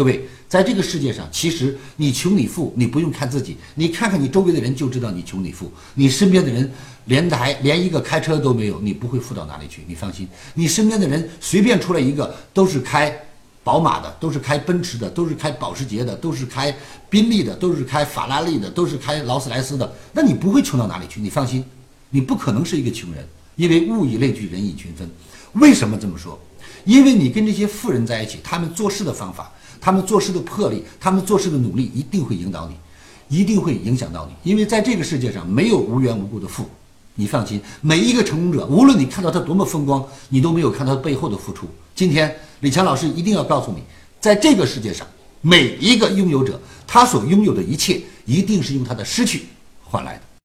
[0.00, 5.70] 各位，在这个世界上，其实你穷你富，你不用看自己，你看看你周围的人就知道你穷你富。
[5.92, 6.72] 你身边的人
[7.04, 9.82] 连台连一个开车都没有，你不会富到哪里去。
[9.86, 13.14] 你放心，你身边的人随便出来一个都是开
[13.62, 16.74] 宝马的，都是开奔驰的，都是开保时捷的，都是开
[17.10, 21.20] 宾利的，都是开法拉利的，都是开劳斯莱斯的，那你不会穷到哪里去。
[21.20, 21.62] 你放心，
[22.08, 23.22] 你不可能是一个穷人，
[23.56, 25.06] 因为物以类聚，人以群分。
[25.56, 26.40] 为什么这么说？
[26.86, 29.52] 因为你跟这些富人在一起，他们做事的方法。
[29.80, 34.50] 他们做事的魄力，他们做事的努力，一定会引导你，一定会影响到你。
[34.50, 36.68] 因为在这个世界上，没有无缘无故的富，
[37.14, 37.60] 你放心。
[37.80, 41.66] 每一个成功者，无论你看到他多么风光，你都没有看到背后的付出。
[41.94, 43.82] 今天，李强老师一定要告诉你，
[44.20, 45.06] 在这个世界上，
[45.40, 49.46] 每一个拥有者，他所拥有的一切，一定是用他的失去
[49.82, 50.22] 换来的。